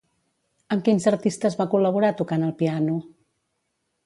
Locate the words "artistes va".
1.11-1.67